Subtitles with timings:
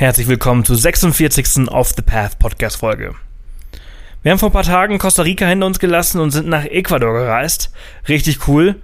[0.00, 1.68] Herzlich willkommen zur 46.
[1.68, 3.14] Off the Path Podcast Folge.
[4.22, 7.12] Wir haben vor ein paar Tagen Costa Rica hinter uns gelassen und sind nach Ecuador
[7.12, 7.70] gereist.
[8.08, 8.76] Richtig cool.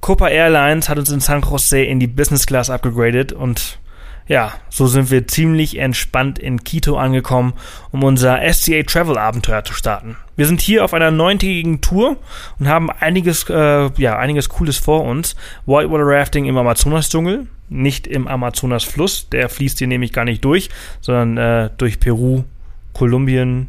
[0.00, 3.80] Copa Airlines hat uns in San Jose in die Business Class abgegradet und
[4.28, 7.54] ja, so sind wir ziemlich entspannt in Quito angekommen,
[7.90, 10.18] um unser SCA Travel Abenteuer zu starten.
[10.36, 12.16] Wir sind hier auf einer neuntägigen Tour
[12.60, 15.34] und haben einiges, äh, ja, einiges Cooles vor uns.
[15.66, 20.68] Whitewater Rafting im Amazonas-Dschungel, nicht im Amazonas-Fluss, der fließt hier nämlich gar nicht durch,
[21.00, 22.44] sondern äh, durch Peru,
[22.92, 23.68] Kolumbien,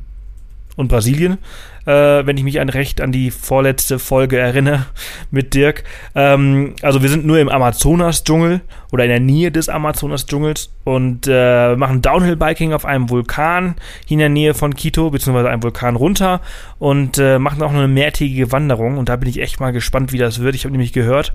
[0.75, 1.37] und Brasilien,
[1.85, 4.85] äh, wenn ich mich an recht an die vorletzte Folge erinnere
[5.31, 5.83] mit Dirk.
[6.15, 8.61] Ähm, also wir sind nur im Amazonas-Dschungel
[8.91, 13.75] oder in der Nähe des Amazonas-Dschungels und äh, machen Downhill-Biking auf einem Vulkan
[14.07, 16.41] in der Nähe von Quito, beziehungsweise einem Vulkan runter
[16.81, 20.11] und äh, machen auch noch eine mehrtägige Wanderung und da bin ich echt mal gespannt,
[20.13, 20.55] wie das wird.
[20.55, 21.31] Ich habe nämlich gehört,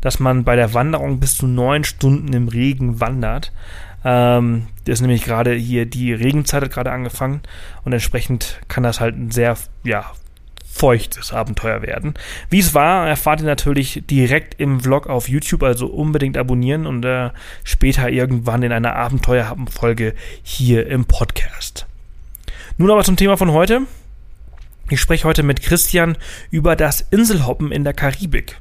[0.00, 3.52] dass man bei der Wanderung bis zu neun Stunden im Regen wandert.
[4.06, 7.42] Ähm, ist nämlich gerade hier die Regenzeit hat gerade angefangen
[7.84, 10.12] und entsprechend kann das halt ein sehr, ja,
[10.64, 12.14] feuchtes Abenteuer werden.
[12.48, 17.04] Wie es war, erfahrt ihr natürlich direkt im Vlog auf YouTube, also unbedingt abonnieren und
[17.04, 17.32] äh,
[17.64, 21.84] später irgendwann in einer Abenteuerhaben-Folge hier im Podcast.
[22.78, 23.82] Nun aber zum Thema von heute.
[24.88, 26.16] Ich spreche heute mit Christian
[26.50, 28.60] über das Inselhoppen in der Karibik.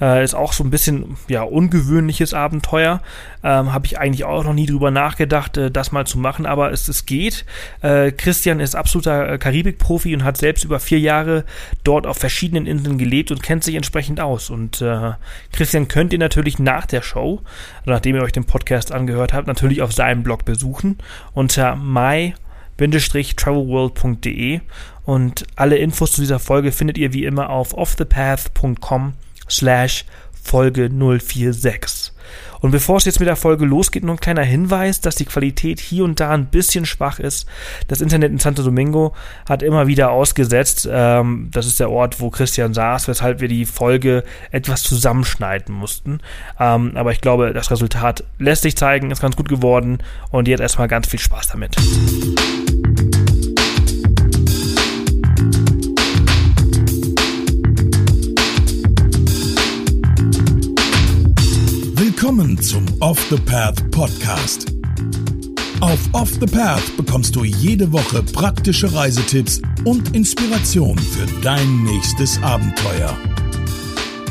[0.00, 3.00] Äh, ist auch so ein bisschen ja ungewöhnliches Abenteuer.
[3.44, 6.72] Ähm, Habe ich eigentlich auch noch nie drüber nachgedacht, äh, das mal zu machen, aber
[6.72, 7.44] es, es geht.
[7.80, 11.44] Äh, Christian ist absoluter äh, Karibik-Profi und hat selbst über vier Jahre
[11.84, 14.50] dort auf verschiedenen Inseln gelebt und kennt sich entsprechend aus.
[14.50, 15.12] Und äh,
[15.52, 17.40] Christian könnt ihr natürlich nach der Show,
[17.84, 20.98] nachdem ihr euch den Podcast angehört habt, natürlich auf seinem Blog besuchen
[21.34, 22.34] unter my
[22.76, 24.60] travelworld.de
[25.04, 29.14] und alle Infos zu dieser Folge findet ihr wie immer auf offthepath.com
[29.48, 30.04] slash
[30.42, 32.11] Folge 046.
[32.62, 35.80] Und bevor es jetzt mit der Folge losgeht, noch ein kleiner Hinweis, dass die Qualität
[35.80, 37.46] hier und da ein bisschen schwach ist.
[37.88, 39.14] Das Internet in Santo Domingo
[39.48, 40.88] hat immer wieder ausgesetzt.
[40.90, 44.22] Ähm, das ist der Ort, wo Christian saß, weshalb wir die Folge
[44.52, 46.20] etwas zusammenschneiden mussten.
[46.58, 49.98] Ähm, aber ich glaube, das Resultat lässt sich zeigen, ist ganz gut geworden
[50.30, 51.76] und jetzt erstmal ganz viel Spaß damit.
[62.62, 64.66] Zum Off the Path Podcast.
[65.80, 72.40] Auf Off the Path bekommst du jede Woche praktische Reisetipps und Inspiration für dein nächstes
[72.42, 73.16] Abenteuer.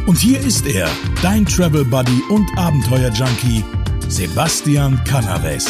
[0.07, 0.87] Und hier ist er,
[1.21, 3.65] dein Travel Buddy und Abenteuer Junkie,
[4.07, 5.67] Sebastian Canaves.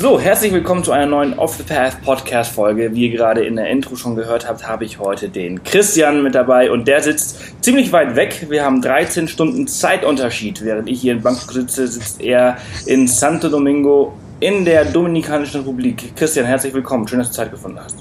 [0.00, 2.94] So, herzlich willkommen zu einer neuen Off the Path Podcast Folge.
[2.94, 6.36] Wie ihr gerade in der Intro schon gehört habt, habe ich heute den Christian mit
[6.36, 8.46] dabei und der sitzt ziemlich weit weg.
[8.48, 10.64] Wir haben 13 Stunden Zeitunterschied.
[10.64, 16.14] Während ich hier in Bangkok sitze, sitzt er in Santo Domingo in der Dominikanischen Republik.
[16.14, 17.08] Christian, herzlich willkommen.
[17.08, 17.96] Schön, dass du Zeit gefunden hast.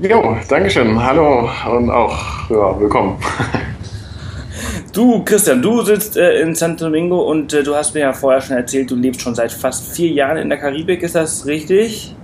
[0.00, 1.00] Jo, Dankeschön.
[1.00, 3.16] Hallo und auch ja, willkommen.
[4.98, 8.40] Du, Christian, du sitzt äh, in Santo Domingo und äh, du hast mir ja vorher
[8.40, 12.16] schon erzählt, du lebst schon seit fast vier Jahren in der Karibik, ist das richtig?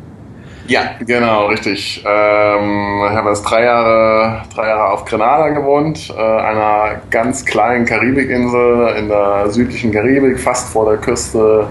[0.67, 2.03] Ja, genau, richtig.
[2.05, 7.85] Ähm, ich habe jetzt drei Jahre, drei Jahre auf Grenada gewohnt, äh, einer ganz kleinen
[7.85, 11.69] Karibikinsel in der südlichen Karibik, fast vor der Küste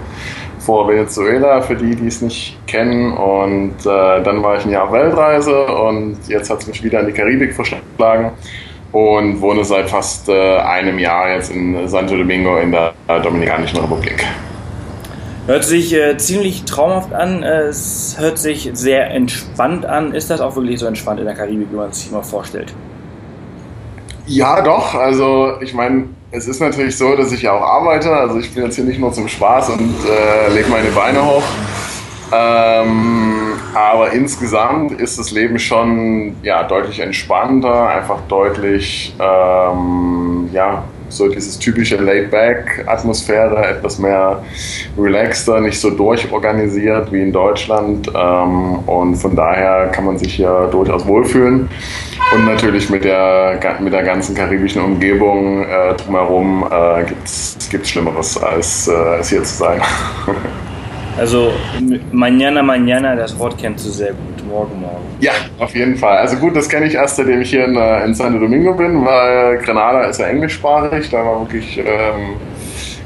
[0.59, 3.11] vor Venezuela, für die, die es nicht kennen.
[3.11, 7.07] Und äh, dann war ich ein Jahr Weltreise und jetzt hat es mich wieder in
[7.07, 8.31] die Karibik verschlagen
[8.93, 13.79] und wohne seit fast äh, einem Jahr jetzt in Santo Domingo in der äh, Dominikanischen
[13.79, 14.25] Republik.
[15.47, 20.13] Hört sich äh, ziemlich traumhaft an, es hört sich sehr entspannt an.
[20.13, 22.73] Ist das auch wirklich so entspannt in der Karibik, wie man es sich mal vorstellt?
[24.25, 24.95] Ja, doch.
[24.95, 28.11] Also ich meine, es ist natürlich so, dass ich ja auch arbeite.
[28.11, 31.43] Also ich bin jetzt hier nicht nur zum Spaß und äh, lege meine Beine hoch.
[32.33, 41.27] Ähm, aber insgesamt ist das Leben schon ja, deutlich entspannter, einfach deutlich, ähm, ja, so
[41.27, 44.43] dieses typische Laid-Back-Atmosphäre, etwas mehr
[44.97, 48.09] relaxter, nicht so durchorganisiert wie in Deutschland.
[48.15, 51.69] Ähm, und von daher kann man sich hier durchaus wohlfühlen.
[52.33, 58.41] Und natürlich mit der, mit der ganzen karibischen Umgebung äh, drumherum äh, gibt es Schlimmeres,
[58.41, 59.81] als, äh, als hier zu sein.
[61.17, 61.51] Also
[62.11, 64.45] mañana, mañana, das Wort kennst du sehr gut.
[64.47, 65.05] Morgen, morgen.
[65.19, 66.17] Ja, auf jeden Fall.
[66.17, 69.05] Also gut, das kenne ich erst, seitdem ich hier in, äh, in Santo Domingo bin,
[69.05, 71.09] weil Grenada ist ja englischsprachig.
[71.09, 72.35] Da war wirklich ähm,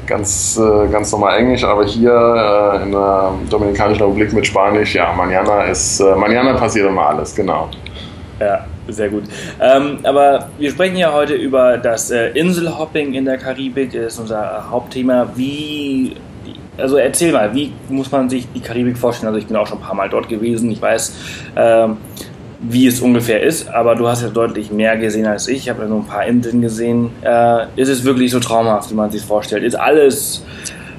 [0.06, 1.64] ganz, äh, ganz normal Englisch.
[1.64, 6.88] Aber hier äh, in der Dominikanischen Republik mit Spanisch, ja, mañana ist, äh, mañana passiert
[6.88, 7.68] immer alles, genau.
[8.40, 9.24] Ja, Sehr gut.
[9.60, 14.18] Ähm, aber wir sprechen ja heute über das äh, Inselhopping in der Karibik, das ist
[14.18, 15.28] unser Hauptthema.
[15.34, 16.16] Wie,
[16.78, 19.28] also erzähl mal, wie muss man sich die Karibik vorstellen?
[19.28, 21.14] Also ich bin auch schon ein paar Mal dort gewesen, ich weiß,
[21.56, 21.96] ähm,
[22.60, 25.58] wie es ungefähr ist, aber du hast ja deutlich mehr gesehen als ich.
[25.58, 27.10] Ich habe ja nur ein paar Inseln gesehen.
[27.22, 29.62] Äh, ist es wirklich so traumhaft, wie man sich vorstellt?
[29.62, 30.44] Ist alles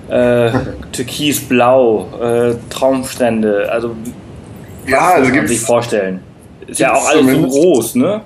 [0.10, 0.52] äh,
[0.92, 3.70] türkisblau, äh, Traumstände?
[3.72, 3.96] Also,
[4.88, 6.22] ja, also gibt sich vorstellen?
[6.68, 8.22] Ist ja auch alles so groß, ne?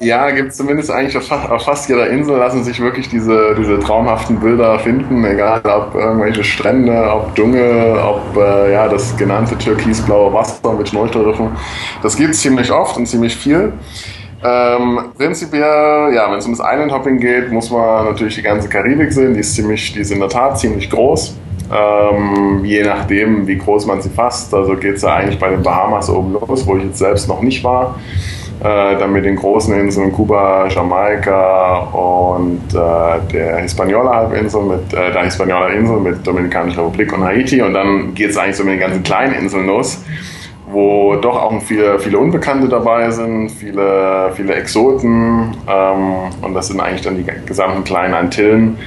[0.00, 3.54] Ja, gibt es zumindest eigentlich auf fast, auf fast, jeder Insel lassen sich wirklich diese,
[3.56, 9.56] diese traumhaften Bilder finden, egal ob irgendwelche Strände, ob Dschungel, ob äh, ja, das genannte
[9.56, 11.50] türkisblaue Wasser mit Schnorchelriffen.
[12.02, 13.72] Das gibt es ziemlich oft und ziemlich viel.
[14.46, 19.10] Ähm, prinzipiell, ja, wenn es ums Island Hopping geht, muss man natürlich die ganze Karibik
[19.10, 19.32] sehen.
[19.32, 21.34] Die ist ziemlich, die ist in der Tat ziemlich groß.
[21.72, 24.52] Ähm, je nachdem, wie groß man sie fasst.
[24.52, 27.40] Also geht es ja eigentlich bei den Bahamas oben los, wo ich jetzt selbst noch
[27.40, 27.98] nicht war.
[28.60, 35.24] Äh, dann mit den großen Inseln Kuba, Jamaika und äh, der Hispaniola-Halbinsel mit äh, der
[35.24, 37.60] Hispaniola-Insel mit Dominikanischer Republik und Haiti.
[37.60, 40.02] Und dann geht es eigentlich so mit den ganzen kleinen Inseln los,
[40.70, 45.56] wo doch auch viele, viele Unbekannte dabei sind, viele, viele Exoten.
[45.68, 48.78] Ähm, und das sind eigentlich dann die gesamten kleinen Antillen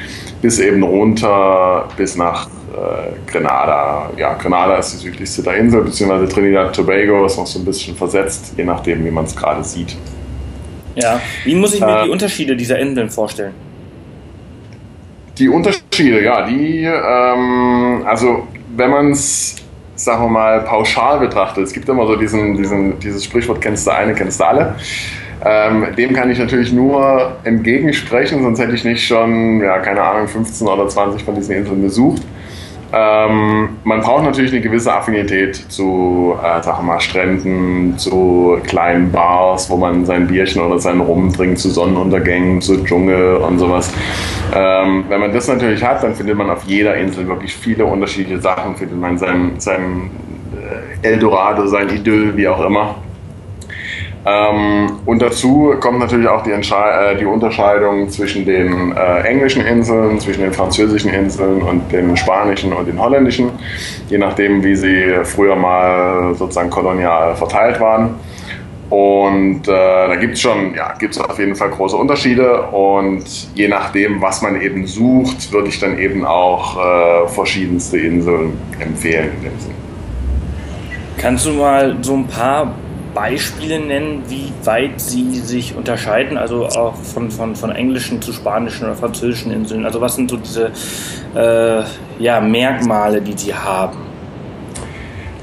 [0.42, 4.10] bis eben runter bis nach äh, Grenada.
[4.18, 7.96] Ja, Grenada ist die südlichste der Insel, beziehungsweise Trinidad Tobago ist noch so ein bisschen
[7.96, 9.96] versetzt, je nachdem, wie man es gerade sieht.
[10.96, 13.54] Ja, wie muss ich mir äh, die Unterschiede dieser Inseln vorstellen?
[15.38, 19.56] Die Unterschiede, ja, die, ähm, also wenn man es,
[19.96, 23.92] sagen wir mal, pauschal betrachtet, es gibt immer so diesen, diesen, dieses Sprichwort, kennst du
[23.92, 24.76] eine, kennst du alle.
[25.46, 30.28] Ähm, dem kann ich natürlich nur entgegensprechen, sonst hätte ich nicht schon, ja, keine Ahnung,
[30.28, 32.24] 15 oder 20 von diesen Inseln besucht.
[32.94, 39.70] Ähm, man braucht natürlich eine gewisse Affinität zu, äh, wir mal, Stränden, zu kleinen Bars,
[39.70, 43.92] wo man sein Bierchen oder seinen Rum trinkt, zu Sonnenuntergängen, zu Dschungel und sowas.
[44.56, 48.40] Ähm, wenn man das natürlich hat, dann findet man auf jeder Insel wirklich viele unterschiedliche
[48.40, 50.10] Sachen, findet man sein, sein
[51.04, 52.96] äh, Eldorado, sein Idyll, wie auch immer.
[54.28, 60.20] Ähm, und dazu kommt natürlich auch die, äh, die Unterscheidung zwischen den äh, englischen Inseln,
[60.20, 63.52] zwischen den französischen Inseln und den spanischen und den holländischen,
[64.10, 68.16] je nachdem, wie sie früher mal sozusagen kolonial verteilt waren.
[68.90, 72.64] Und äh, da gibt es schon, ja, gibt es auf jeden Fall große Unterschiede.
[72.64, 73.24] Und
[73.56, 79.32] je nachdem, was man eben sucht, würde ich dann eben auch äh, verschiedenste Inseln empfehlen
[79.38, 79.72] in dem Sinn.
[81.18, 82.74] Kannst du mal so ein paar
[83.18, 88.86] Beispiele nennen, wie weit sie sich unterscheiden, also auch von, von, von englischen zu spanischen
[88.86, 89.86] oder französischen Inseln?
[89.86, 90.72] Also was sind so diese
[91.36, 91.82] äh,
[92.24, 93.98] ja, Merkmale, die sie haben?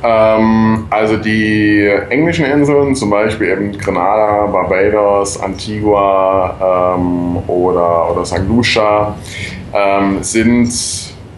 [0.04, 8.46] Ähm, also die englischen Inseln, zum Beispiel eben Grenada, Barbados, Antigua ähm, oder, oder St.
[8.46, 9.16] Lucia,
[9.72, 10.70] ähm, sind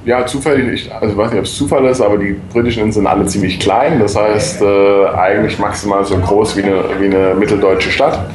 [0.06, 3.06] ja, zufällig, ich, also weiß nicht, ob es Zufall ist, aber die britischen Inseln sind
[3.08, 3.98] alle ziemlich klein.
[3.98, 8.30] Das heißt, äh, eigentlich maximal so groß wie eine, wie eine mitteldeutsche Stadt.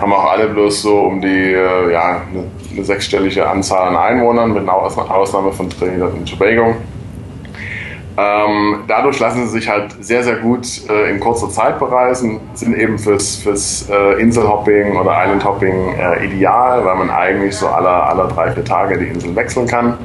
[0.00, 4.52] Haben auch alle bloß so um die, äh, ja, eine, eine, sechsstellige Anzahl an Einwohnern,
[4.52, 6.76] mit einer Ausnahme von Trinidad und Tobago.
[8.18, 12.74] Ähm, dadurch lassen sie sich halt sehr, sehr gut äh, in kurzer Zeit bereisen, sind
[12.78, 18.28] eben fürs, fürs äh, Inselhopping oder Islandhopping äh, ideal, weil man eigentlich so alle, alle
[18.28, 19.98] drei, vier Tage die Insel wechseln kann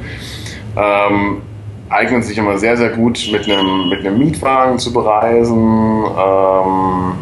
[0.76, 1.42] ähm,
[1.88, 6.04] eignet sich immer sehr, sehr gut mit einem, mit einem Mietwagen zu bereisen.
[6.18, 7.12] Ähm,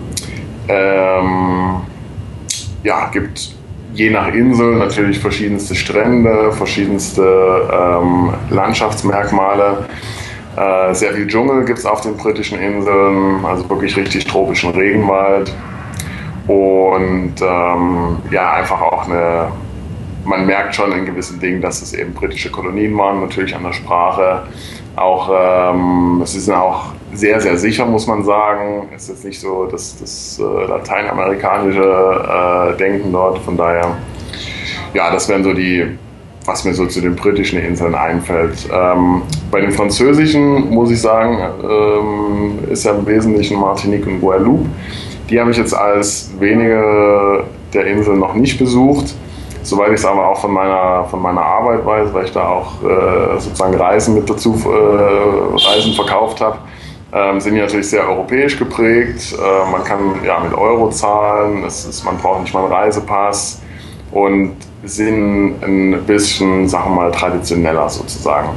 [0.68, 1.80] ähm,
[2.82, 3.54] ja, gibt
[3.94, 9.86] je nach Insel natürlich verschiedenste Strände, verschiedenste ähm, Landschaftsmerkmale.
[10.56, 15.54] Äh, sehr viel Dschungel gibt es auf den britischen Inseln, also wirklich richtig tropischen Regenwald.
[16.46, 19.48] Und ähm, ja, einfach auch eine,
[20.24, 23.72] man merkt schon in gewissen Dingen, dass es eben britische Kolonien waren, natürlich an der
[23.72, 24.42] Sprache.
[24.96, 28.88] Auch, ähm, sie sind auch sehr, sehr sicher, muss man sagen.
[28.94, 33.38] Es ist jetzt nicht so das, das äh, lateinamerikanische äh, Denken dort.
[33.38, 33.96] Von daher,
[34.94, 35.86] ja, das wären so die,
[36.44, 38.68] was mir so zu den britischen Inseln einfällt.
[38.72, 44.66] Ähm, bei den französischen, muss ich sagen, ähm, ist ja im Wesentlichen Martinique und Guadeloupe.
[45.28, 49.14] Die habe ich jetzt als wenige der Inseln noch nicht besucht.
[49.62, 52.82] Soweit ich es aber auch von meiner, von meiner Arbeit weiß, weil ich da auch
[52.82, 56.58] äh, sozusagen Reisen mit dazu äh, Reisen verkauft habe,
[57.12, 59.34] ähm, sind die natürlich sehr europäisch geprägt.
[59.34, 63.60] Äh, man kann ja mit Euro zahlen, ist, man braucht nicht mal einen Reisepass
[64.12, 68.50] und sind ein bisschen, sagen wir mal, traditioneller sozusagen.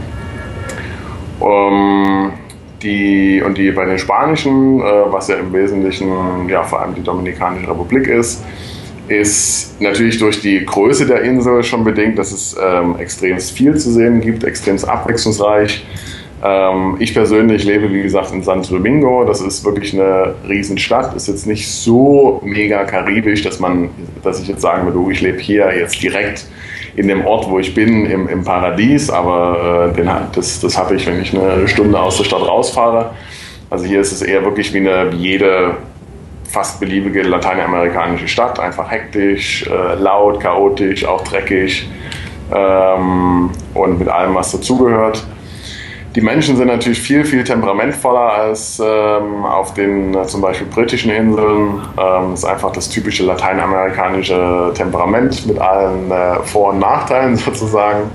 [1.39, 2.31] Um,
[2.81, 7.03] die, und die bei den Spanischen, äh, was ja im Wesentlichen ja, vor allem die
[7.03, 8.43] Dominikanische Republik ist,
[9.07, 13.91] ist natürlich durch die Größe der Insel schon bedingt, dass es ähm, extrem viel zu
[13.91, 15.86] sehen gibt, extrem abwechslungsreich.
[16.43, 19.24] Ähm, ich persönlich lebe, wie gesagt, in Santo Domingo.
[19.25, 21.15] Das ist wirklich eine Riesenstadt.
[21.15, 23.89] Ist jetzt nicht so mega karibisch, dass man,
[24.24, 26.45] dass ich jetzt sagen würde, oh, ich lebe hier jetzt direkt
[26.95, 29.10] in dem Ort, wo ich bin, im, im Paradies.
[29.10, 33.12] Aber äh, den, das, das habe ich, wenn ich eine Stunde aus der Stadt rausfahre.
[33.69, 35.77] Also hier ist es eher wirklich wie, eine, wie jede
[36.53, 38.60] fast beliebige lateinamerikanische Stadt.
[38.60, 41.89] Einfach hektisch, äh, laut, chaotisch, auch dreckig
[42.53, 45.25] ähm, und mit allem, was dazugehört.
[46.15, 51.10] Die Menschen sind natürlich viel, viel temperamentvoller als ähm, auf den äh, zum Beispiel britischen
[51.10, 51.81] Inseln.
[51.98, 58.12] Ähm, das ist einfach das typische lateinamerikanische Temperament mit allen äh, Vor- und Nachteilen sozusagen.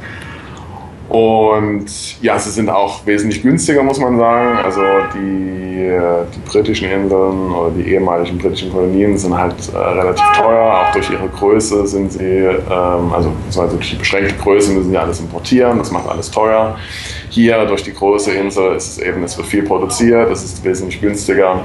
[1.09, 1.87] Und
[2.21, 4.59] ja, sie sind auch wesentlich günstiger, muss man sagen.
[4.59, 4.83] Also
[5.15, 10.87] die, äh, die britischen Inseln oder die ehemaligen britischen Kolonien sind halt äh, relativ teuer.
[10.87, 13.33] Auch durch ihre Größe sind sie, ähm, also
[13.71, 15.79] durch die beschränkte Größe müssen sie alles importieren.
[15.79, 16.77] Das macht alles teuer.
[17.31, 21.01] Hier durch die große Insel ist es eben, es wird viel produziert, es ist wesentlich
[21.01, 21.63] günstiger.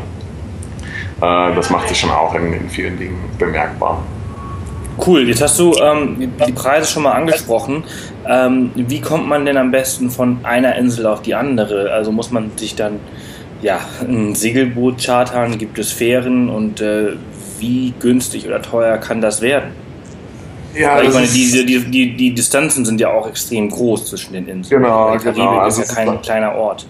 [1.21, 4.01] Äh, das macht sich schon auch in, in vielen Dingen bemerkbar.
[5.05, 7.83] Cool, jetzt hast du ähm, die Preise schon mal angesprochen.
[8.27, 11.91] Ähm, wie kommt man denn am besten von einer Insel auf die andere?
[11.91, 12.99] Also muss man sich dann
[13.61, 15.57] ja, ein Segelboot chartern?
[15.57, 16.49] Gibt es Fähren?
[16.49, 17.13] Und äh,
[17.59, 19.71] wie günstig oder teuer kann das werden?
[20.75, 24.33] Ja, Weil ich meine, die, die, die, die Distanzen sind ja auch extrem groß zwischen
[24.33, 24.81] den Inseln.
[24.81, 25.59] Genau, genau.
[25.59, 26.87] Also ist ja kein kleiner Ort.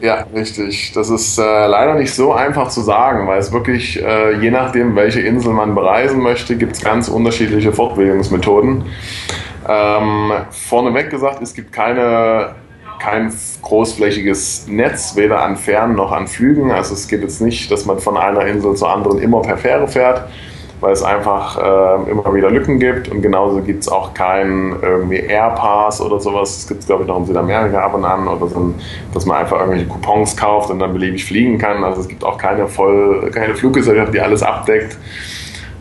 [0.00, 0.92] Ja, richtig.
[0.94, 4.94] Das ist äh, leider nicht so einfach zu sagen, weil es wirklich, äh, je nachdem,
[4.94, 8.84] welche Insel man bereisen möchte, gibt es ganz unterschiedliche Fortbildungsmethoden.
[9.68, 12.54] Ähm, vorneweg gesagt, es gibt keine,
[13.00, 16.70] kein großflächiges Netz, weder an Fähren noch an Flügen.
[16.70, 19.88] Also es geht jetzt nicht, dass man von einer Insel zur anderen immer per Fähre
[19.88, 20.28] fährt
[20.86, 25.16] weil es einfach äh, immer wieder Lücken gibt und genauso gibt es auch keinen irgendwie
[25.16, 26.58] Airpass oder sowas.
[26.58, 28.72] Das gibt es, glaube ich, noch in Südamerika ab und an oder so,
[29.12, 31.82] dass man einfach irgendwelche Coupons kauft und dann beliebig fliegen kann.
[31.82, 34.96] Also es gibt auch keine, voll, keine Fluggesellschaft, die alles abdeckt.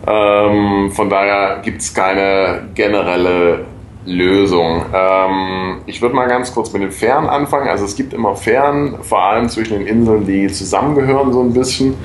[0.07, 3.65] Ähm, von daher gibt es keine generelle
[4.05, 4.85] Lösung.
[4.93, 7.67] Ähm, ich würde mal ganz kurz mit den Fähren anfangen.
[7.67, 11.95] Also es gibt immer Fähren, vor allem zwischen den Inseln, die zusammengehören so ein bisschen,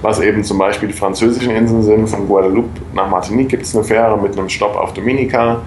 [0.00, 2.08] was eben zum Beispiel die französischen Inseln sind.
[2.08, 5.62] Von Guadeloupe nach Martinique gibt es eine Fähre mit einem Stopp auf Dominica.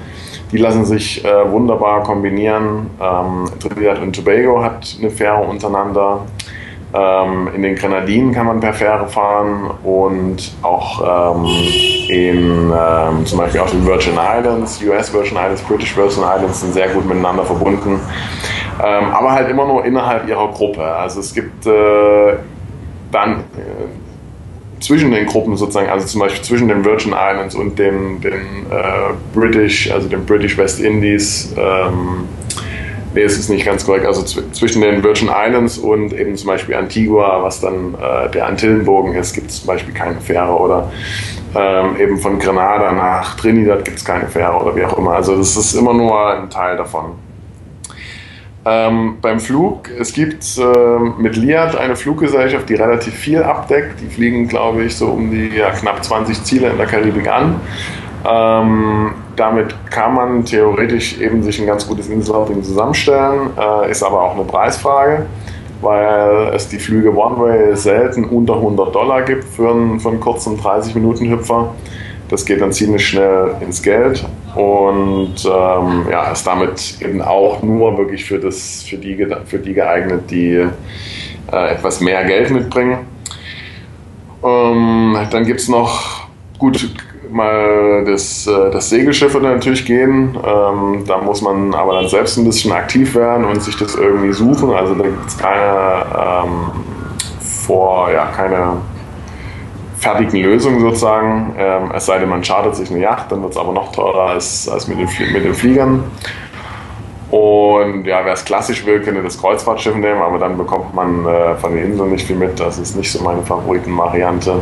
[0.51, 2.89] Die lassen sich äh, wunderbar kombinieren.
[3.01, 6.25] Ähm, Trinidad und Tobago hat eine Fähre untereinander.
[6.93, 11.45] Ähm, in den Grenadinen kann man per Fähre fahren und auch ähm,
[12.09, 16.73] in ähm, zum Beispiel auf den Virgin Islands, US Virgin Islands, British Virgin Islands sind
[16.73, 18.01] sehr gut miteinander verbunden,
[18.83, 20.83] ähm, aber halt immer nur innerhalb ihrer Gruppe.
[20.83, 22.33] Also es gibt äh,
[23.09, 28.19] dann äh, zwischen den Gruppen sozusagen, also zum Beispiel zwischen den Virgin Islands und den,
[28.19, 32.27] den äh, British, also den British West Indies, ähm,
[33.13, 34.05] Nee, es ist nicht ganz korrekt.
[34.05, 39.13] Also zwischen den Virgin Islands und eben zum Beispiel Antigua, was dann äh, der Antillenbogen
[39.15, 40.57] ist, gibt es zum Beispiel keine Fähre.
[40.57, 40.91] Oder
[41.53, 45.13] ähm, eben von Grenada nach Trinidad gibt es keine Fähre oder wie auch immer.
[45.13, 47.15] Also das ist immer nur ein Teil davon.
[48.63, 53.99] Ähm, beim Flug, es gibt äh, mit Liat eine Fluggesellschaft, die relativ viel abdeckt.
[53.99, 57.59] Die fliegen, glaube ich, so um die ja, knapp 20 Ziele in der Karibik an.
[58.27, 64.21] Ähm, damit kann man theoretisch eben sich ein ganz gutes Inselhopping zusammenstellen, äh, ist aber
[64.21, 65.25] auch eine Preisfrage,
[65.81, 70.59] weil es die Flüge One-Way selten unter 100 Dollar gibt für einen, für einen kurzen
[70.59, 71.73] 30-Minuten-Hüpfer.
[72.29, 74.25] Das geht dann ziemlich schnell ins Geld
[74.55, 79.73] und ähm, ja, ist damit eben auch nur wirklich für, das, für, die, für die
[79.73, 80.65] geeignet, die
[81.51, 82.99] äh, etwas mehr Geld mitbringen.
[84.43, 86.89] Ähm, dann gibt es noch, gut,
[87.33, 90.37] mal das, äh, das Segelschiff würde natürlich gehen.
[90.45, 94.33] Ähm, da muss man aber dann selbst ein bisschen aktiv werden und sich das irgendwie
[94.33, 94.71] suchen.
[94.71, 96.71] Also da gibt es keine ähm,
[97.39, 98.77] vor, ja, keine
[99.97, 101.55] fertigen Lösungen sozusagen.
[101.57, 104.31] Ähm, es sei denn, man chartert sich eine Yacht, dann wird es aber noch teurer
[104.31, 106.03] als, als mit, den, mit den Fliegern.
[107.29, 111.55] Und ja, wer es klassisch will, könnte das Kreuzfahrtschiff nehmen, aber dann bekommt man äh,
[111.55, 112.59] von den Inseln nicht viel mit.
[112.59, 114.55] Das ist nicht so meine Favoritenvariante.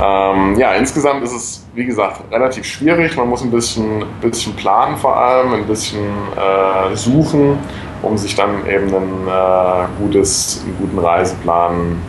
[0.00, 3.16] Ähm, ja, insgesamt ist es, wie gesagt, relativ schwierig.
[3.16, 7.58] Man muss ein bisschen, bisschen planen vor allem, ein bisschen äh, suchen,
[8.02, 12.00] um sich dann eben einen, äh, gutes, einen guten Reiseplan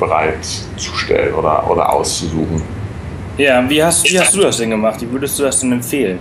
[0.00, 2.62] bereitzustellen oder, oder auszusuchen.
[3.36, 5.00] Ja, wie hast, wie hast du das denn gemacht?
[5.00, 6.18] Wie würdest du das denn empfehlen?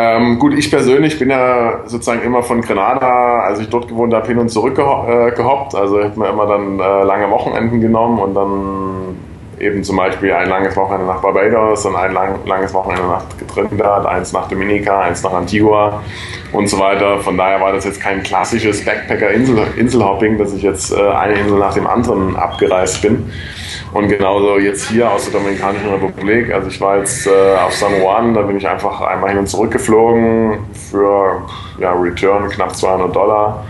[0.00, 4.28] Ähm, gut, ich persönlich bin ja sozusagen immer von Grenada, als ich dort gewohnt habe,
[4.28, 5.74] hin und zurück äh, gehoppt.
[5.74, 9.16] Also ich habe mir immer dann äh, lange Wochenenden genommen und dann
[9.60, 14.06] eben zum Beispiel ein langes Wochenende nach Barbados und ein lang, langes Wochenende nach Trinidad,
[14.06, 16.02] eins nach Dominica, eins nach Antigua
[16.52, 17.18] und so weiter.
[17.18, 21.74] Von daher war das jetzt kein klassisches Backpacker-Inselhopping, dass ich jetzt äh, eine Insel nach
[21.74, 23.30] dem anderen abgereist bin.
[23.92, 26.52] Und genauso jetzt hier aus der Dominikanischen Republik.
[26.52, 27.30] Also ich war jetzt äh,
[27.64, 30.58] auf San Juan, da bin ich einfach einmal hin und zurück geflogen
[30.90, 31.42] für
[31.78, 33.64] ja, Return knapp 200 Dollar.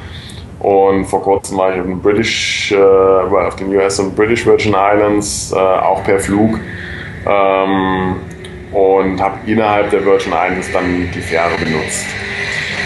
[0.60, 4.74] Und vor kurzem war ich auf den British, äh, auf den US und British Virgin
[4.74, 6.58] Islands, äh, auch per Flug.
[7.26, 8.16] Ähm,
[8.72, 12.04] und habe innerhalb der Virgin Islands dann die Fähre benutzt.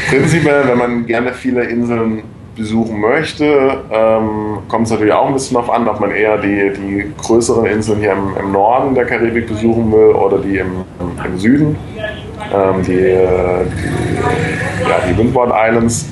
[0.09, 2.23] Prinzipiell, wenn man gerne viele Inseln
[2.55, 6.71] besuchen möchte, ähm, kommt es natürlich auch ein bisschen darauf an, ob man eher die,
[6.77, 10.85] die größeren Inseln hier im, im Norden der Karibik besuchen will oder die im,
[11.25, 11.79] im Süden,
[12.55, 13.11] ähm, die, die,
[14.89, 16.11] ja, die Windward Islands.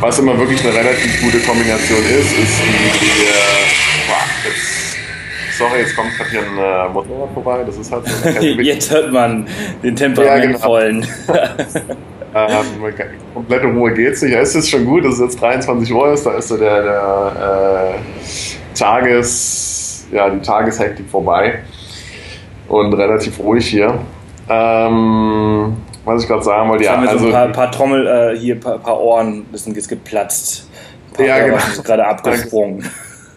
[0.00, 4.96] Was immer wirklich eine relativ gute Kombination ist, ist die, die äh, jetzt,
[5.56, 9.10] sorry, jetzt kommt gerade hier ein äh, Motorrad vorbei, das ist halt so Jetzt hört
[9.10, 9.46] man
[9.82, 11.06] den temperamentvollen.
[11.28, 11.56] Ja,
[12.34, 12.62] genau.
[12.84, 12.94] ähm,
[13.32, 14.32] komplette Ruhe geht's nicht.
[14.32, 16.82] Ja, ist jetzt schon gut, dass es jetzt 23 Uhr ist, da ist so der,
[16.82, 21.60] der äh, Tages, ja, die Tageshektik vorbei
[22.68, 23.98] und relativ ruhig hier.
[24.48, 26.98] Ähm, was ich gerade sagen wollte, ja.
[26.98, 30.68] Also, so ein paar, paar Trommel, äh, hier, ein paar, paar Ohren, bisschen ist geplatzt.
[31.10, 31.58] Ein paar ja, genau.
[31.82, 32.84] gerade abgesprungen.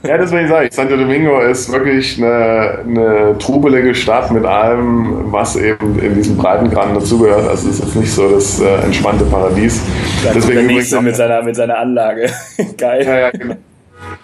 [0.04, 5.58] Ja, deswegen sage ich, Santo Domingo ist wirklich eine, eine trubelige Stadt mit allem, was
[5.58, 7.50] eben in diesem Breitengraden dazugehört.
[7.50, 9.82] Also es ist nicht so das äh, entspannte Paradies.
[10.24, 12.30] Das Deswegen der nächste mit seiner, mit seiner Anlage.
[12.78, 13.06] Geil.
[13.06, 13.56] Ja, ja, genau.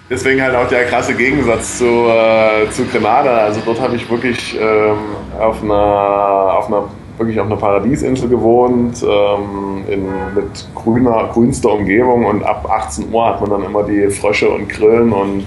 [0.10, 3.40] Deswegen halt auch der krasse Gegensatz zu, äh, zu Grenada.
[3.40, 4.98] Also dort habe ich wirklich ähm,
[5.38, 6.86] auf einer, auf einer
[7.18, 13.26] wirklich auf einer Paradiesinsel gewohnt, ähm, in, mit grüner, grünster Umgebung und ab 18 Uhr
[13.26, 15.46] hat man dann immer die Frösche und Grillen und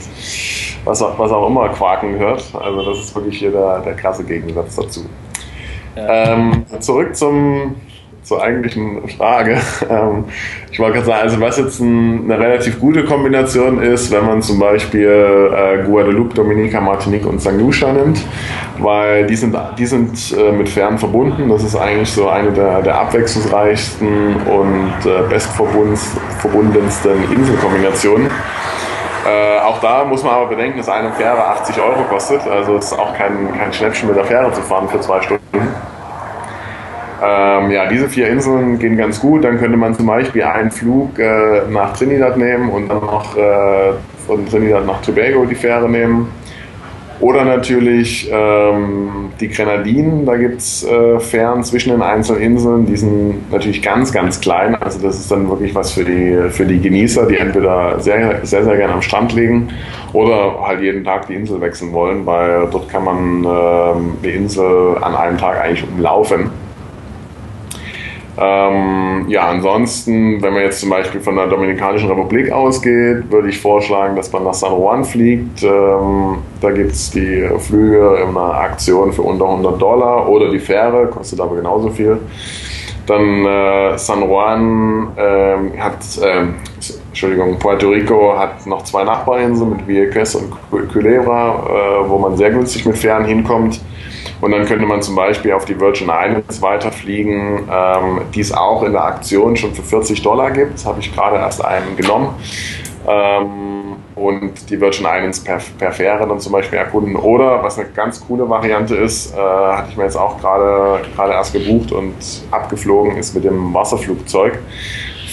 [0.85, 2.45] was auch, was auch immer quaken gehört.
[2.55, 5.05] Also das ist wirklich hier der, der krasse Gegensatz dazu.
[5.97, 6.33] Ja.
[6.33, 7.75] Ähm, zurück zum,
[8.29, 9.59] zur eigentlichen Frage.
[9.89, 10.25] Ähm,
[10.71, 14.43] ich wollte gerade sagen, also was jetzt ein, eine relativ gute Kombination ist, wenn man
[14.43, 17.53] zum Beispiel äh, Guadeloupe, Dominica, Martinique und St.
[17.53, 18.21] Lucia nimmt,
[18.79, 21.49] weil die sind, die sind äh, mit Fern verbunden.
[21.49, 28.27] Das ist eigentlich so eine der, der abwechslungsreichsten und äh, bestverbundensten Inselkombinationen.
[29.27, 32.47] Äh, auch da muss man aber bedenken, dass eine Fähre 80 Euro kostet.
[32.47, 35.39] Also es ist auch kein, kein Schnäppchen mit der Fähre zu fahren für zwei Stunden.
[37.23, 39.45] Ähm, ja, diese vier Inseln gehen ganz gut.
[39.45, 43.93] Dann könnte man zum Beispiel einen Flug äh, nach Trinidad nehmen und dann noch äh,
[44.27, 46.29] von Trinidad nach Tobago die Fähre nehmen.
[47.21, 52.97] Oder natürlich ähm, die Grenadinen, da gibt es äh, Fähren zwischen den einzelnen Inseln, die
[52.97, 54.77] sind natürlich ganz, ganz klein.
[54.77, 58.63] Also das ist dann wirklich was für die, für die Genießer, die entweder sehr, sehr,
[58.63, 59.69] sehr gerne am Strand liegen
[60.13, 64.97] oder halt jeden Tag die Insel wechseln wollen, weil dort kann man ähm, die Insel
[65.01, 66.51] an einem Tag eigentlich umlaufen.
[68.41, 73.61] Ähm, ja, ansonsten, wenn man jetzt zum Beispiel von der Dominikanischen Republik ausgeht, würde ich
[73.61, 75.65] vorschlagen, dass man nach San Juan fliegt.
[75.65, 80.61] Ähm, da gibt es die Flüge in einer Aktion für unter 100 Dollar oder die
[80.61, 82.19] Fähre, kostet aber genauso viel.
[83.07, 86.45] Dann äh, San Juan äh, hat, äh,
[87.09, 90.53] Entschuldigung, Puerto Rico hat noch zwei Nachbarinseln mit Vieques und
[90.93, 93.81] Culebra, äh, wo man sehr günstig mit Fähren hinkommt.
[94.41, 98.83] Und dann könnte man zum Beispiel auf die Virgin Islands weiterfliegen, ähm, die es auch
[98.85, 100.75] in der Aktion schon für 40 Dollar gibt.
[100.75, 102.35] Das habe ich gerade erst einen genommen.
[103.07, 107.17] Ähm, und die Virgin Islands per, per Fähre dann zum Beispiel erkunden.
[107.17, 111.53] Oder, was eine ganz coole Variante ist, äh, hatte ich mir jetzt auch gerade erst
[111.53, 112.15] gebucht und
[112.51, 114.59] abgeflogen, ist mit dem Wasserflugzeug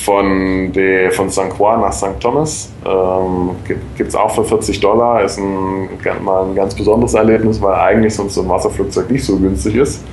[0.05, 1.51] von, de, von St.
[1.57, 2.19] Juan nach St.
[2.19, 2.71] Thomas.
[2.85, 5.23] Ähm, Gibt es auch für 40 Dollar.
[5.23, 5.89] Ist ein,
[6.23, 10.03] mal ein ganz besonderes Erlebnis, weil eigentlich sonst so ein Wasserflugzeug nicht so günstig ist.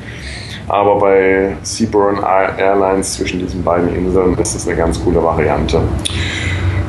[0.69, 2.21] Aber bei Seaborn
[2.59, 5.83] Airlines zwischen diesen beiden Inseln ist es eine ganz coole Variante.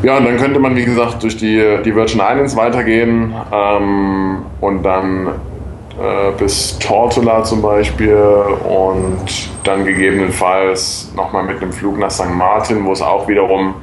[0.03, 4.83] Ja, und dann könnte man, wie gesagt, durch die, die Virgin Islands weitergehen ähm, und
[4.83, 5.29] dann
[5.99, 9.25] äh, bis Tortola zum Beispiel und
[9.63, 12.33] dann gegebenenfalls nochmal mit einem Flug nach St.
[12.33, 13.75] Martin, wo es auch wiederum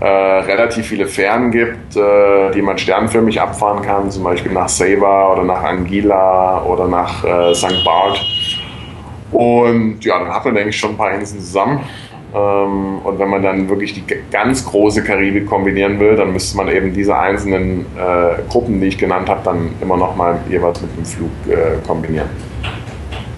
[0.00, 5.34] äh, relativ viele Fähren gibt, äh, die man sternförmig abfahren kann, zum Beispiel nach Sava
[5.34, 7.84] oder nach Anguilla oder nach äh, St.
[7.84, 8.18] Bart.
[9.30, 11.80] Und ja, dann hat man, denke ich, schon ein paar Inseln zusammen.
[12.34, 16.68] Ähm, und wenn man dann wirklich die ganz große Karibik kombinieren will, dann müsste man
[16.68, 20.96] eben diese einzelnen äh, Gruppen, die ich genannt habe, dann immer noch mal jeweils mit
[20.96, 22.28] dem Flug äh, kombinieren.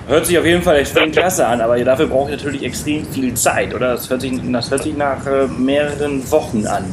[0.08, 3.32] Hört sich auf jeden Fall extrem klasse an, aber dafür braucht ihr natürlich extrem viel
[3.34, 3.92] Zeit, oder?
[3.92, 6.84] Das hört sich, das hört sich nach äh, mehreren Wochen an.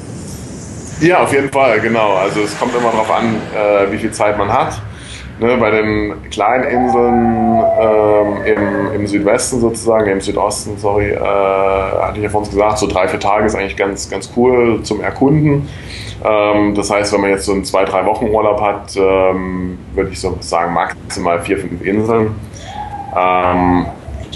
[1.01, 2.13] Ja, auf jeden Fall, genau.
[2.13, 4.81] Also es kommt immer darauf an, äh, wie viel Zeit man hat.
[5.39, 12.17] Ne, bei den kleinen Inseln ähm, im, im, Südwesten sozusagen, im Südosten, sorry, äh, hatte
[12.17, 14.99] ich ja vor uns gesagt, so drei, vier Tage ist eigentlich ganz, ganz cool zum
[14.99, 15.69] Erkunden.
[16.25, 20.09] Ähm, das heißt, wenn man jetzt so einen zwei, drei Wochen Urlaub hat, ähm, würde
[20.09, 22.35] ich so sagen, maximal vier, fünf Inseln.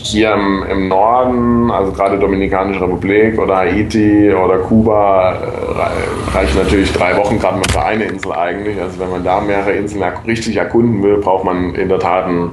[0.04, 6.92] Hier im, im, Norden, also gerade Dominikanische Republik oder Haiti oder Kuba, äh, reichen natürlich
[6.92, 8.80] drei Wochen gerade mal für eine Insel eigentlich.
[8.82, 12.52] Also wenn man da mehrere Inseln richtig erkunden will, braucht man in der Tat ein,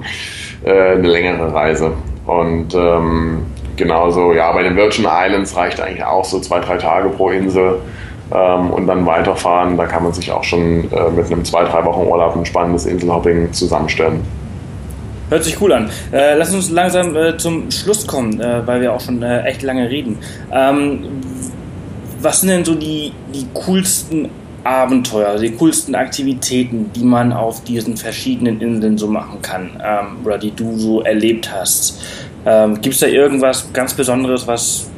[0.64, 1.92] äh, eine längere Reise.
[2.24, 3.42] Und ähm,
[3.76, 7.80] genauso, ja, bei den Virgin Islands reicht eigentlich auch so zwei, drei Tage pro Insel.
[8.32, 11.84] Ähm, und dann weiterfahren, da kann man sich auch schon äh, mit einem zwei, drei
[11.84, 14.20] Wochen Urlaub ein spannendes Inselhopping zusammenstellen.
[15.30, 15.88] Hört sich cool an.
[16.12, 19.62] Äh, lass uns langsam äh, zum Schluss kommen, äh, weil wir auch schon äh, echt
[19.62, 20.18] lange reden.
[20.52, 21.04] Ähm,
[22.20, 24.28] was sind denn so die, die coolsten
[24.64, 30.18] Abenteuer, also die coolsten Aktivitäten, die man auf diesen verschiedenen Inseln so machen kann ähm,
[30.24, 32.02] oder die du so erlebt hast?
[32.44, 34.90] Ähm, Gibt es da irgendwas ganz Besonderes, was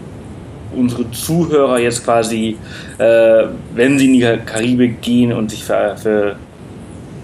[0.75, 2.57] unsere Zuhörer jetzt quasi,
[2.97, 6.37] äh, wenn sie in die Karibik gehen und sich für, für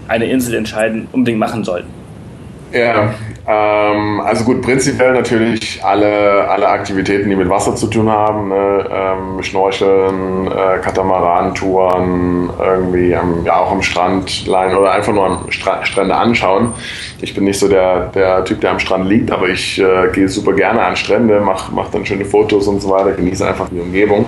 [0.07, 1.98] eine Insel entscheiden, unbedingt machen sollten?
[2.71, 3.13] Ja,
[3.47, 8.85] ähm, also gut, prinzipiell natürlich alle, alle Aktivitäten, die mit Wasser zu tun haben, ne?
[8.91, 15.51] ähm, Schnorcheln, äh, Katamaran-Touren, irgendwie am, ja, auch am Strand leihen oder einfach nur am
[15.51, 16.73] Stra Strände anschauen.
[17.21, 20.29] Ich bin nicht so der, der Typ, der am Strand liegt, aber ich äh, gehe
[20.29, 23.79] super gerne an Strände, mache mach dann schöne Fotos und so weiter, genieße einfach die
[23.79, 24.27] Umgebung.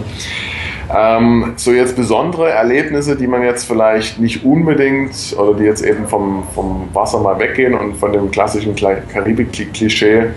[0.94, 6.08] Ähm, so jetzt besondere Erlebnisse, die man jetzt vielleicht nicht unbedingt oder die jetzt eben
[6.08, 10.28] vom, vom Wasser mal weggehen und von dem klassischen Karibik-Klischee.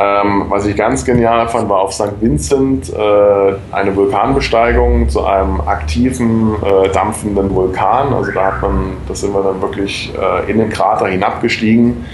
[0.00, 2.20] Ähm, was ich ganz genial fand, war auf St.
[2.20, 8.12] Vincent äh, eine Vulkanbesteigung zu einem aktiven, äh, dampfenden Vulkan.
[8.12, 12.04] Also da hat man, da sind wir dann wirklich äh, in den Krater hinabgestiegen.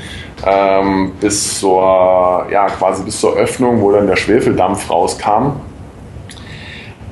[0.47, 5.53] Ähm, bis zur, ja, quasi bis zur Öffnung, wo dann der Schwefeldampf rauskam.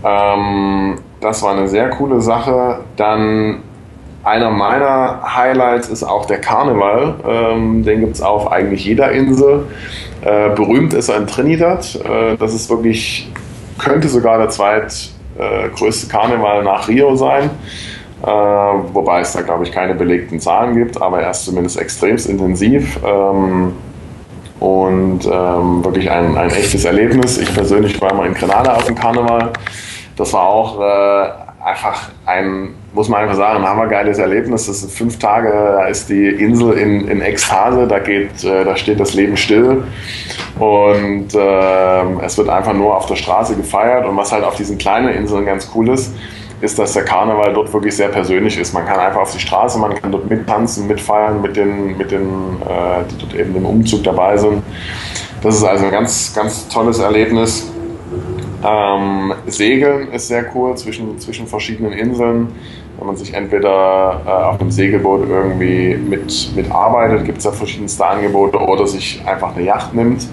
[0.04, 2.80] Ähm, das war eine sehr coole Sache.
[2.96, 3.62] Dann
[4.24, 7.14] einer meiner Highlights ist auch der Karneval.
[7.26, 9.66] Ähm, den gibt es auf eigentlich jeder Insel.
[10.22, 11.98] Äh, berühmt ist er in Trinidad.
[12.04, 13.30] Äh, das ist wirklich,
[13.78, 17.50] könnte sogar der zweitgrößte äh, Karneval nach Rio sein.
[18.22, 22.28] Äh, wobei es da, glaube ich, keine belegten Zahlen gibt, aber er ist zumindest extremst
[22.28, 23.00] intensiv.
[23.04, 23.72] Ähm,
[24.60, 27.36] und ähm, wirklich ein, ein echtes Erlebnis.
[27.38, 29.50] Ich persönlich war mal in Grenada auf dem Karneval
[30.16, 31.30] das war auch äh,
[31.64, 34.66] einfach ein, muss man einfach sagen, ein hammergeiles Erlebnis.
[34.66, 38.76] Das sind fünf Tage, da ist die Insel in, in Ekstase, da, geht, äh, da
[38.76, 39.84] steht das Leben still
[40.58, 44.06] und äh, es wird einfach nur auf der Straße gefeiert.
[44.06, 46.14] Und was halt auf diesen kleinen Inseln ganz cool ist,
[46.60, 48.72] ist, dass der Karneval dort wirklich sehr persönlich ist.
[48.72, 52.22] Man kann einfach auf die Straße, man kann dort mittanzen, mitfeiern mit den, mit den
[52.62, 54.62] äh, die dort eben im Umzug dabei sind.
[55.42, 57.71] Das ist also ein ganz, ganz tolles Erlebnis.
[58.64, 62.48] Ähm, Segeln ist sehr cool zwischen, zwischen verschiedenen Inseln.
[62.98, 68.06] Wenn man sich entweder äh, auf einem Segelboot irgendwie mit, mitarbeitet, gibt es ja verschiedenste
[68.06, 70.28] Angebote, oder sich einfach eine Yacht nimmt.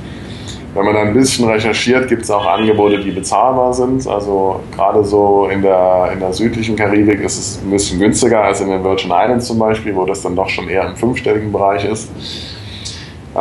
[0.75, 4.05] Wenn man ein bisschen recherchiert, gibt es auch Angebote, die bezahlbar sind.
[4.05, 8.61] Also gerade so in der, in der südlichen Karibik ist es ein bisschen günstiger als
[8.61, 11.85] in den Virgin Islands zum Beispiel, wo das dann doch schon eher im fünfstelligen Bereich
[11.85, 12.11] ist.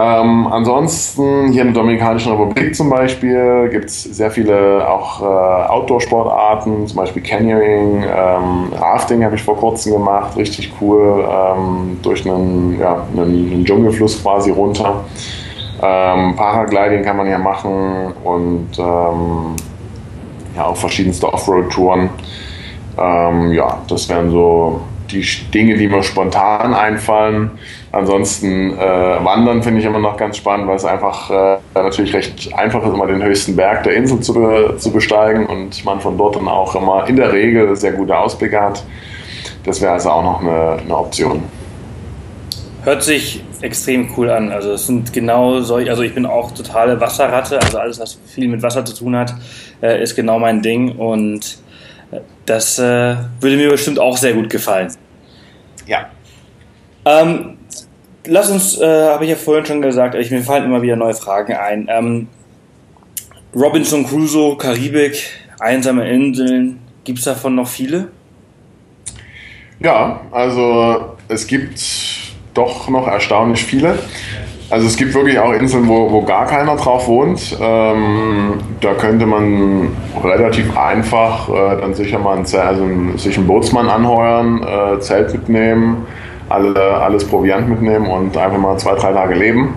[0.00, 5.24] Ähm, ansonsten hier in der Dominikanischen Republik zum Beispiel gibt es sehr viele auch äh,
[5.24, 12.24] Outdoor-Sportarten, zum Beispiel Canyoning, ähm, Rafting habe ich vor kurzem gemacht, richtig cool, ähm, durch
[12.24, 15.04] einen, ja, einen, einen, Dschungelfluss quasi runter.
[15.82, 19.56] Ähm, Paragliding kann man hier machen und ähm,
[20.54, 22.10] ja auch verschiedenste Offroad-Touren.
[22.96, 24.80] Ähm, ja, das wären so
[25.10, 27.52] die Dinge, die mir spontan einfallen.
[27.92, 32.52] Ansonsten äh, Wandern finde ich immer noch ganz spannend, weil es einfach äh, natürlich recht
[32.54, 34.34] einfach ist, immer den höchsten Berg der Insel zu,
[34.76, 38.60] zu besteigen und man von dort dann auch immer in der Regel sehr gute Ausblicke
[38.60, 38.84] hat.
[39.64, 41.42] Das wäre also auch noch eine, eine Option.
[42.84, 44.50] Hört sich extrem cool an.
[44.50, 48.48] Also es sind genau solche, also ich bin auch totale Wasserratte, also alles, was viel
[48.48, 49.34] mit Wasser zu tun hat,
[49.82, 51.58] äh, ist genau mein Ding und
[52.46, 54.92] das äh, würde mir bestimmt auch sehr gut gefallen.
[55.86, 56.08] Ja.
[57.04, 57.58] Ähm,
[58.26, 61.14] lass uns, äh, habe ich ja vorhin schon gesagt, ich, mir fallen immer wieder neue
[61.14, 61.86] Fragen ein.
[61.90, 62.28] Ähm,
[63.54, 68.08] Robinson Crusoe, Karibik, einsame Inseln, gibt es davon noch viele?
[69.80, 71.80] Ja, also es gibt
[72.54, 73.98] doch noch erstaunlich viele.
[74.70, 77.56] Also es gibt wirklich auch Inseln, wo, wo gar keiner drauf wohnt.
[77.58, 79.88] Ähm, da könnte man
[80.22, 85.32] relativ einfach äh, dann sicher mal ein Zelt, also sich einen Bootsmann anheuern, äh, Zelt
[85.32, 86.06] mitnehmen,
[86.50, 89.74] alle, alles Proviant mitnehmen und einfach mal zwei, drei Tage leben.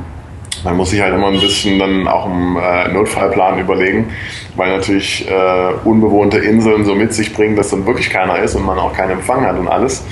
[0.66, 4.10] Man muss sich halt immer ein bisschen dann auch einen äh, Notfallplan überlegen,
[4.58, 8.66] weil natürlich äh, unbewohnte Inseln so mit sich bringen, dass dann wirklich keiner ist und
[8.66, 10.04] man auch keinen Empfang hat und alles.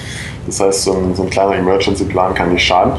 [0.46, 2.94] Das heißt, so ein, so ein kleiner Emergency-Plan kann nicht schaden.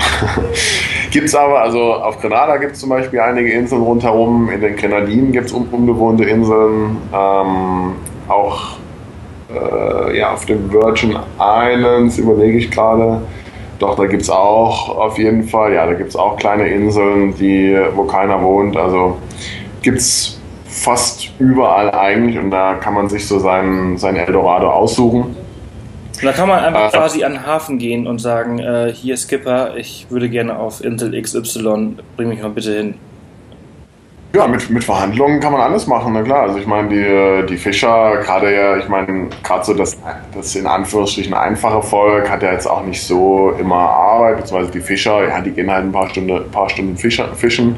[1.10, 4.76] gibt es aber, also auf Grenada gibt es zum Beispiel einige Inseln rundherum, in den
[4.76, 7.94] Grenadinen gibt es unbewohnte Inseln, ähm,
[8.28, 8.76] auch
[9.52, 13.22] äh, ja, auf den Virgin Islands überlege ich gerade.
[13.78, 17.34] Doch, da gibt es auch auf jeden Fall, ja, da gibt es auch kleine Inseln,
[17.34, 18.76] die, wo keiner wohnt.
[18.76, 19.16] Also
[19.82, 25.36] gibt es fast überall eigentlich und da kann man sich so sein, sein Eldorado aussuchen.
[26.20, 29.16] Und da kann man einfach äh, quasi an den Hafen gehen und sagen, äh, hier
[29.16, 32.94] Skipper, ich würde gerne auf Insel XY, bring mich mal bitte hin.
[34.32, 36.42] Ja, mit, mit Verhandlungen kann man alles machen, na klar.
[36.42, 39.98] Also ich meine, die, die Fischer, gerade ja, ich meine, gerade so das,
[40.32, 44.80] das in Anführungsstrichen einfache Volk hat ja jetzt auch nicht so immer Arbeit, beziehungsweise die
[44.80, 47.74] Fischer, ja, die gehen halt ein paar Stunden, ein paar Stunden Fischer, fischen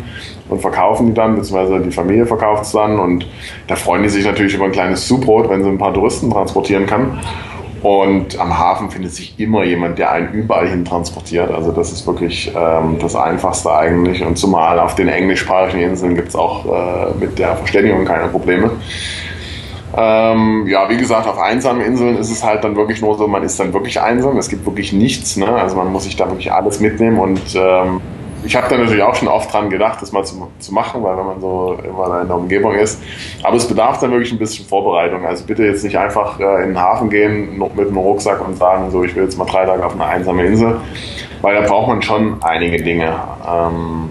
[0.50, 3.26] und verkaufen die dann, beziehungsweise die Familie verkauft es dann und
[3.66, 6.84] da freuen die sich natürlich über ein kleines Zubrot, wenn sie ein paar Touristen transportieren
[6.84, 7.18] kann.
[7.82, 11.50] Und am Hafen findet sich immer jemand, der einen überall hin transportiert.
[11.50, 14.24] Also das ist wirklich ähm, das Einfachste eigentlich.
[14.24, 18.70] Und zumal auf den englischsprachigen Inseln gibt es auch äh, mit der Verständigung keine Probleme.
[19.96, 23.42] Ähm, ja, wie gesagt, auf einsamen Inseln ist es halt dann wirklich nur so, man
[23.42, 24.38] ist dann wirklich einsam.
[24.38, 25.36] Es gibt wirklich nichts.
[25.36, 25.48] Ne?
[25.48, 28.00] Also man muss sich da wirklich alles mitnehmen und ähm,
[28.44, 31.16] ich habe da natürlich auch schon oft dran gedacht, das mal zu, zu machen, weil
[31.16, 33.00] wenn man so immer in der Umgebung ist.
[33.42, 35.24] Aber es bedarf dann wirklich ein bisschen Vorbereitung.
[35.24, 38.90] Also bitte jetzt nicht einfach äh, in den Hafen gehen mit einem Rucksack und sagen,
[38.90, 40.80] so ich will jetzt mal drei Tage auf eine einsame Insel,
[41.40, 43.14] weil da braucht man schon einige Dinge.
[43.48, 44.10] Ähm,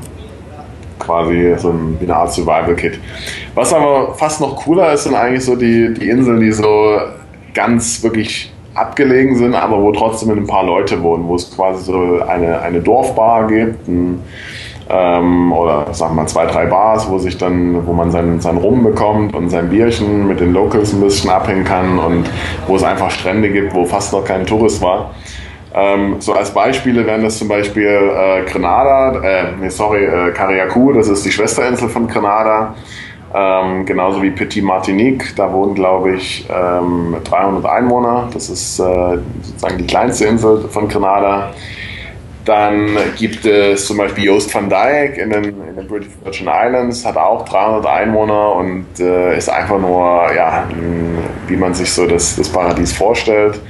[1.02, 3.00] quasi so ein, wie eine Art Survival-Kit.
[3.56, 6.98] Was aber fast noch cooler ist, sind eigentlich so die, die Inseln, die so
[7.54, 12.22] ganz wirklich abgelegen sind, aber wo trotzdem ein paar Leute wohnen, wo es quasi so
[12.28, 14.22] eine, eine Dorfbar gibt, ein,
[14.90, 18.58] ähm, oder sagen wir mal zwei, drei Bars, wo sich dann, wo man sein, sein
[18.58, 22.30] Rum bekommt und sein Bierchen mit den Locals ein bisschen abhängen kann und
[22.68, 25.12] wo es einfach Strände gibt, wo fast noch kein Tourist war.
[25.74, 30.92] Ähm, so als Beispiele wären das zum Beispiel äh, Grenada, äh, nee, sorry, äh, Carriacou,
[30.92, 32.76] das ist die Schwesterinsel von Grenada.
[33.34, 38.30] Ähm, genauso wie Petit Martinique, da wohnen, glaube ich, ähm, 300 Einwohner.
[38.34, 41.54] Das ist äh, sozusagen die kleinste Insel von Grenada.
[42.44, 47.06] Dann gibt es zum Beispiel Joost van Dyke in den, in den British Virgin Islands,
[47.06, 50.68] hat auch 300 Einwohner und äh, ist einfach nur, ja,
[51.48, 53.62] wie man sich so das, das Paradies vorstellt.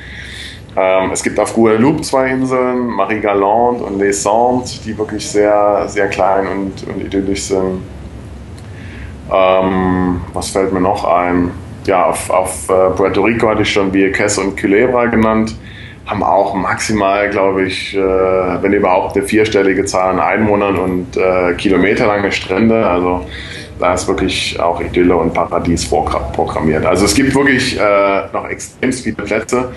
[0.78, 5.84] Ähm, es gibt auf Guadeloupe zwei Inseln, Marie Galante und Les Sandes, die wirklich sehr,
[5.88, 7.82] sehr klein und, und idyllisch sind.
[9.34, 11.52] Ähm, was fällt mir noch ein?
[11.86, 15.56] Ja, auf, auf äh, Puerto Rico hatte ich schon Vieques und Culebra genannt.
[16.06, 21.54] Haben auch maximal, glaube ich, äh, wenn überhaupt eine vierstellige Zahl an Einwohnern und äh,
[21.54, 22.86] kilometerlange Strände.
[22.86, 23.26] Also
[23.80, 26.86] da ist wirklich auch Idylle und Paradies vorprogrammiert.
[26.86, 29.72] Also es gibt wirklich äh, noch extrem viele Plätze.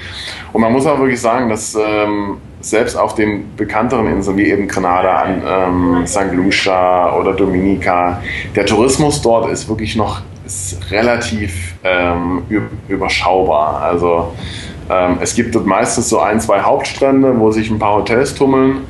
[0.52, 4.66] Und man muss auch wirklich sagen, dass ähm, selbst auf den bekannteren Inseln wie eben
[4.66, 6.32] Grenada, ähm, St.
[6.32, 8.22] Lucia oder Dominica,
[8.56, 12.42] der Tourismus dort ist wirklich noch ist relativ ähm,
[12.88, 13.80] überschaubar.
[13.82, 14.34] Also
[14.90, 18.86] ähm, es gibt dort meistens so ein, zwei Hauptstrände, wo sich ein paar Hotels tummeln.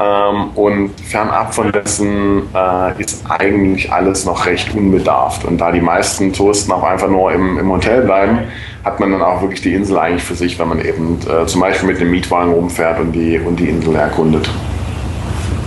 [0.00, 5.44] Ähm, und fernab von dessen äh, ist eigentlich alles noch recht unbedarft.
[5.44, 8.40] Und da die meisten Touristen auch einfach nur im, im Hotel bleiben,
[8.84, 11.60] hat man dann auch wirklich die Insel eigentlich für sich, wenn man eben äh, zum
[11.60, 14.50] Beispiel mit dem Mietwagen rumfährt und die, und die Insel erkundet.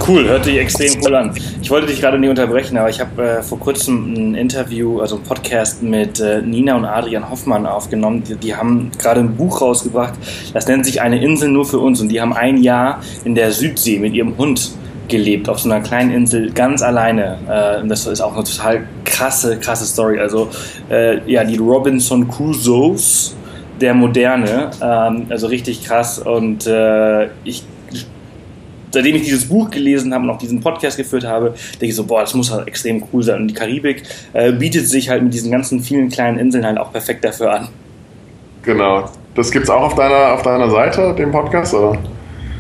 [0.08, 1.34] Cool, hört sich extrem cool an.
[1.62, 5.17] Ich wollte dich gerade nicht unterbrechen, aber ich habe äh, vor kurzem ein Interview, also
[5.17, 8.24] ein Podcast mit äh, Nina und Adrian Hoffmann aufgenommen.
[8.24, 10.13] Die, die haben gerade ein Buch rausgebracht,
[10.54, 13.52] das nennt sich Eine Insel nur für uns und die haben ein Jahr in der
[13.52, 14.72] Südsee mit ihrem Hund
[15.10, 17.38] gelebt, auf so einer kleinen Insel, ganz alleine.
[17.50, 20.20] Äh, und das ist auch eine total krasse, krasse Story.
[20.20, 20.48] Also,
[20.89, 23.36] äh, ja, die Robinson Crusoes
[23.82, 26.17] der Moderne, ähm, also richtig krass.
[26.17, 27.63] Und äh, ich,
[28.91, 32.06] seitdem ich dieses Buch gelesen habe und auch diesen Podcast geführt habe, denke ich so,
[32.06, 33.41] boah, das muss halt extrem cool sein.
[33.41, 36.91] Und die Karibik äh, bietet sich halt mit diesen ganzen vielen kleinen Inseln halt auch
[36.91, 37.67] perfekt dafür an.
[38.63, 39.10] Genau.
[39.36, 41.97] Das gibt's auch auf deiner, auf deiner Seite, den Podcast, oder?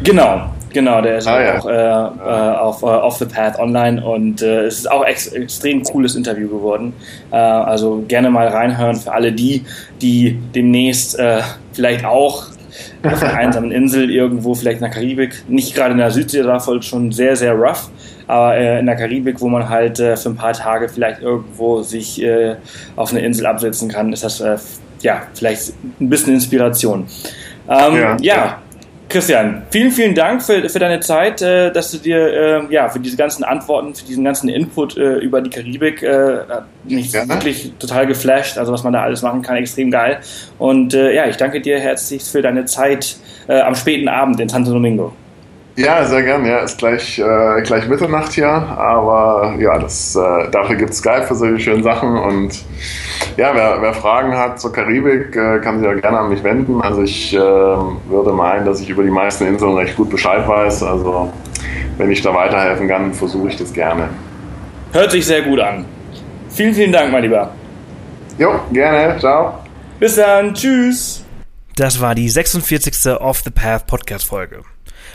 [0.03, 1.59] Genau, Genau, der ist ah, ja.
[1.59, 5.27] auch äh, äh, auf äh, Off the Path online und äh, es ist auch ex
[5.27, 6.93] extrem cooles Interview geworden.
[7.31, 9.65] Äh, also gerne mal reinhören für alle die,
[10.01, 11.41] die demnächst äh,
[11.73, 12.47] vielleicht auch
[13.03, 16.49] auf einer einsamen Insel irgendwo, vielleicht in der Karibik, nicht gerade in der Südsee, da
[16.49, 17.89] war voll schon sehr, sehr rough.
[18.27, 21.81] aber äh, in der Karibik, wo man halt äh, für ein paar Tage vielleicht irgendwo
[21.81, 22.55] sich äh,
[22.95, 24.57] auf eine Insel absetzen kann, ist das äh,
[25.01, 27.07] ja vielleicht ein bisschen Inspiration.
[27.69, 28.61] Ähm, ja, ja,
[29.17, 32.99] Christian, vielen, vielen Dank für, für deine Zeit, äh, dass du dir äh, ja für
[32.99, 36.41] diese ganzen Antworten, für diesen ganzen Input äh, über die Karibik äh,
[36.83, 37.27] mich ja.
[37.27, 38.59] wirklich total geflasht.
[38.59, 40.19] Also was man da alles machen kann, extrem geil.
[40.59, 44.49] Und äh, ja, ich danke dir herzlich für deine Zeit äh, am späten Abend in
[44.49, 45.11] Santo Domingo.
[45.77, 46.43] Ja, sehr gern.
[46.43, 51.21] Ja, ist gleich, äh, gleich Mitternacht hier, aber ja, das, äh, dafür gibt es Skype
[51.23, 52.65] für solche schönen Sachen und
[53.37, 56.81] ja, wer, wer Fragen hat zur Karibik, äh, kann sich ja gerne an mich wenden.
[56.81, 60.81] Also ich äh, würde meinen, dass ich über die meisten Inseln recht gut Bescheid weiß.
[60.81, 61.31] Also
[61.97, 64.09] wenn ich da weiterhelfen kann, versuche ich das gerne.
[64.93, 65.85] Hört sich sehr gut an.
[66.49, 67.51] Vielen, vielen Dank, mein Lieber.
[68.39, 69.19] Jo, gerne.
[69.19, 69.59] Ciao.
[69.99, 70.55] Bis dann.
[70.55, 71.23] Tschüss.
[71.75, 73.13] Das war die 46.
[73.19, 74.63] Off the Path Podcast Folge.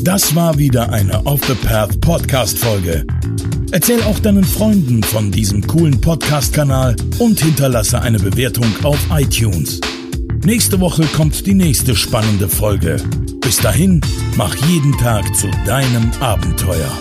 [0.02, 3.06] Das war wieder eine Off the Path Podcast Folge.
[3.70, 9.80] Erzähl auch deinen Freunden von diesem coolen Podcast-Kanal und hinterlasse eine Bewertung auf iTunes.
[10.44, 12.96] Nächste Woche kommt die nächste spannende Folge.
[13.40, 14.02] Bis dahin,
[14.36, 16.92] mach jeden Tag zu deinem Abenteuer.